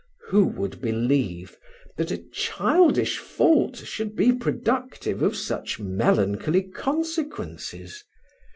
[0.29, 1.57] Who would believe,
[1.95, 8.03] that a childish fault should be productive of such melancholy consequences?